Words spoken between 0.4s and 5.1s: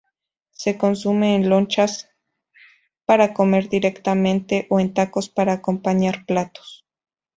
Se consume en lonchas para comer directamente o en